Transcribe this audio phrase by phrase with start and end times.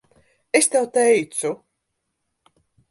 [0.59, 1.53] Es tev teicu.